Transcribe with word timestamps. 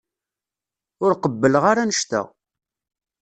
Ur 1.03 1.11
qebbleɣ 1.15 1.63
ara 1.71 1.81
annect-a. 1.83 2.21